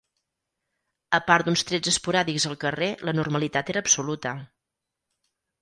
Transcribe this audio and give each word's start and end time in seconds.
...a 1.17 1.19
part 1.27 1.49
d'uns 1.49 1.65
trets 1.71 1.91
esporàdics 1.93 2.49
al 2.53 2.57
carrer 2.65 2.89
la 3.11 3.15
normalitat 3.21 3.73
era 3.75 3.85
absoluta 3.87 4.37